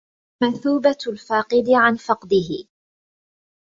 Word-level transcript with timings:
مثوبة 0.43 0.97
الفاقد 1.07 1.69
عن 1.75 1.95
فقده 1.95 2.67